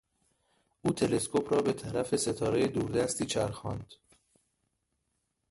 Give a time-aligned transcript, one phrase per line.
[0.81, 3.93] او تلسکوپ را به طرف ستارهی دوردستی چرخاند.